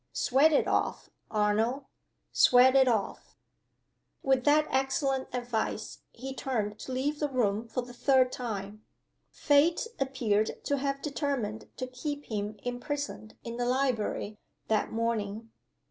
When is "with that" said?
4.23-4.65